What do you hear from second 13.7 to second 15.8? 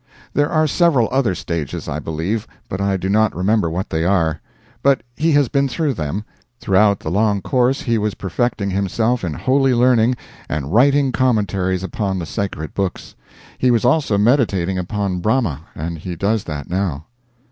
also meditating upon Brahma,